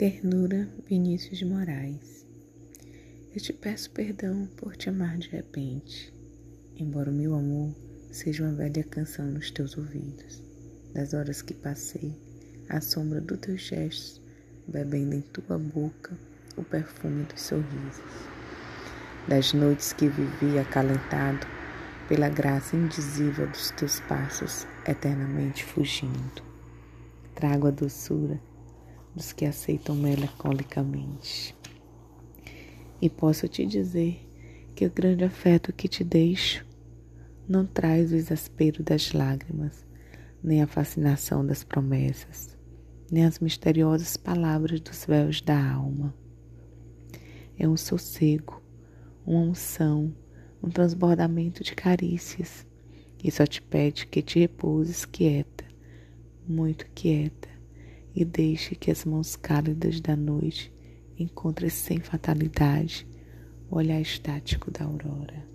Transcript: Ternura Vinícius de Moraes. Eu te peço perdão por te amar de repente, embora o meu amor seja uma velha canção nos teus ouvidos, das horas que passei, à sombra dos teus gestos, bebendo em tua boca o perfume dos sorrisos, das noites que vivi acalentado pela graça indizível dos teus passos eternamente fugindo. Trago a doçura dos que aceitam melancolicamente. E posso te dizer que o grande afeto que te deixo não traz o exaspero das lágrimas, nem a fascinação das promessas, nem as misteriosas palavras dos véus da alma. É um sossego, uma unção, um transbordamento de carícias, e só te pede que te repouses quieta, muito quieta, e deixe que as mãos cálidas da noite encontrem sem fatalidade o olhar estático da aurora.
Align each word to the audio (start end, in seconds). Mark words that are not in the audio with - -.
Ternura 0.00 0.66
Vinícius 0.88 1.36
de 1.36 1.44
Moraes. 1.44 2.24
Eu 3.34 3.38
te 3.38 3.52
peço 3.52 3.90
perdão 3.90 4.48
por 4.56 4.74
te 4.74 4.88
amar 4.88 5.18
de 5.18 5.28
repente, 5.28 6.10
embora 6.74 7.10
o 7.10 7.12
meu 7.12 7.34
amor 7.34 7.74
seja 8.10 8.44
uma 8.44 8.54
velha 8.54 8.82
canção 8.82 9.26
nos 9.26 9.50
teus 9.50 9.76
ouvidos, 9.76 10.42
das 10.94 11.12
horas 11.12 11.42
que 11.42 11.52
passei, 11.52 12.16
à 12.70 12.80
sombra 12.80 13.20
dos 13.20 13.40
teus 13.40 13.60
gestos, 13.60 14.22
bebendo 14.66 15.16
em 15.16 15.20
tua 15.20 15.58
boca 15.58 16.16
o 16.56 16.64
perfume 16.64 17.24
dos 17.24 17.42
sorrisos, 17.42 18.02
das 19.28 19.52
noites 19.52 19.92
que 19.92 20.08
vivi 20.08 20.58
acalentado 20.58 21.46
pela 22.08 22.30
graça 22.30 22.74
indizível 22.74 23.46
dos 23.48 23.70
teus 23.72 24.00
passos 24.00 24.66
eternamente 24.86 25.62
fugindo. 25.62 26.42
Trago 27.34 27.66
a 27.66 27.70
doçura 27.70 28.40
dos 29.14 29.32
que 29.32 29.44
aceitam 29.44 29.94
melancolicamente. 29.94 31.54
E 33.00 33.08
posso 33.08 33.48
te 33.48 33.64
dizer 33.64 34.26
que 34.74 34.86
o 34.86 34.90
grande 34.90 35.24
afeto 35.24 35.72
que 35.72 35.88
te 35.88 36.04
deixo 36.04 36.64
não 37.48 37.66
traz 37.66 38.12
o 38.12 38.16
exaspero 38.16 38.82
das 38.82 39.12
lágrimas, 39.12 39.84
nem 40.42 40.62
a 40.62 40.66
fascinação 40.66 41.44
das 41.44 41.64
promessas, 41.64 42.56
nem 43.10 43.24
as 43.24 43.40
misteriosas 43.40 44.16
palavras 44.16 44.80
dos 44.80 45.04
véus 45.04 45.40
da 45.40 45.72
alma. 45.72 46.14
É 47.58 47.68
um 47.68 47.76
sossego, 47.76 48.62
uma 49.26 49.40
unção, 49.40 50.14
um 50.62 50.70
transbordamento 50.70 51.64
de 51.64 51.74
carícias, 51.74 52.66
e 53.22 53.30
só 53.30 53.46
te 53.46 53.60
pede 53.60 54.06
que 54.06 54.22
te 54.22 54.38
repouses 54.38 55.04
quieta, 55.04 55.64
muito 56.48 56.86
quieta, 56.94 57.48
e 58.14 58.24
deixe 58.24 58.74
que 58.74 58.90
as 58.90 59.04
mãos 59.04 59.36
cálidas 59.36 60.00
da 60.00 60.16
noite 60.16 60.72
encontrem 61.18 61.70
sem 61.70 62.00
fatalidade 62.00 63.06
o 63.70 63.76
olhar 63.76 64.00
estático 64.00 64.70
da 64.70 64.84
aurora. 64.84 65.46